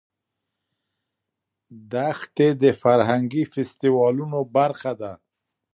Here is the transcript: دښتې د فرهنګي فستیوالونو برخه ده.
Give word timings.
دښتې 1.91 2.47
د 2.61 2.63
فرهنګي 2.81 3.43
فستیوالونو 3.53 4.39
برخه 4.55 4.91
ده. 5.01 5.13